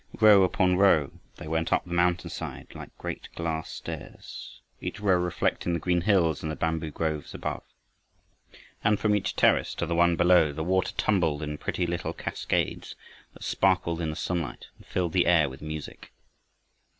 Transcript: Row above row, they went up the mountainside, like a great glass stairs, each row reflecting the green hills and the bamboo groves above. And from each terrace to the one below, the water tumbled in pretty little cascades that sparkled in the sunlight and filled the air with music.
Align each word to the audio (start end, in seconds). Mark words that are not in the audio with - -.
Row 0.19 0.41
above 0.41 0.79
row, 0.79 1.11
they 1.35 1.47
went 1.47 1.71
up 1.71 1.83
the 1.85 1.93
mountainside, 1.93 2.73
like 2.73 2.87
a 2.87 2.97
great 2.99 3.29
glass 3.35 3.69
stairs, 3.71 4.59
each 4.79 4.99
row 4.99 5.15
reflecting 5.15 5.73
the 5.73 5.79
green 5.79 6.01
hills 6.01 6.41
and 6.41 6.51
the 6.51 6.55
bamboo 6.55 6.89
groves 6.89 7.35
above. 7.35 7.61
And 8.83 8.99
from 8.99 9.13
each 9.13 9.35
terrace 9.35 9.75
to 9.75 9.85
the 9.85 9.93
one 9.93 10.15
below, 10.15 10.53
the 10.53 10.63
water 10.63 10.95
tumbled 10.97 11.43
in 11.43 11.59
pretty 11.59 11.85
little 11.85 12.13
cascades 12.13 12.95
that 13.33 13.43
sparkled 13.43 14.01
in 14.01 14.09
the 14.09 14.15
sunlight 14.15 14.69
and 14.77 14.87
filled 14.87 15.13
the 15.13 15.27
air 15.27 15.47
with 15.47 15.61
music. 15.61 16.11